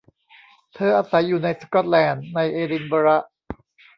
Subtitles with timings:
[0.75, 3.19] เธออาศัยอยู่ในสก๊อตแลนด์ ในเอดินเบอระ